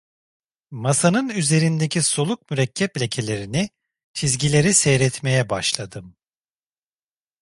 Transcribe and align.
Masanın 0.71 1.29
üzerindeki 1.29 2.03
soluk 2.03 2.51
mürekkep 2.51 2.99
lekelerini, 3.01 3.69
çizgileri 4.13 4.73
seyretmeye 4.73 5.49
başladım. 5.49 6.15